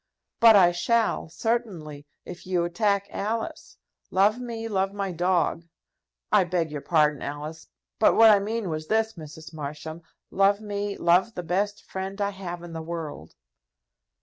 "But 0.39 0.55
I 0.55 0.71
shall, 0.71 1.29
certainly, 1.29 2.07
if 2.25 2.47
you 2.47 2.65
attack 2.65 3.05
Alice. 3.11 3.77
Love 4.09 4.39
me, 4.39 4.67
love 4.67 4.93
my 4.93 5.11
dog. 5.11 5.67
I 6.31 6.43
beg 6.43 6.71
your 6.71 6.81
pardon, 6.81 7.21
Alice; 7.21 7.67
but 7.99 8.15
what 8.15 8.31
I 8.31 8.39
meant 8.39 8.65
was 8.65 8.87
this, 8.87 9.13
Mrs. 9.13 9.53
Marsham; 9.53 10.01
Love 10.31 10.59
me, 10.59 10.97
love 10.97 11.35
the 11.35 11.43
best 11.43 11.83
friend 11.85 12.19
I 12.19 12.31
have 12.31 12.63
in 12.63 12.73
the 12.73 12.81
world." 12.81 13.35